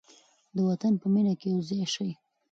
د 0.55 0.57
وطن 0.69 0.93
په 1.01 1.07
مینه 1.13 1.33
کې 1.39 1.47
یو 1.53 1.61
ځای 1.69 1.83
شئ. 1.93 2.11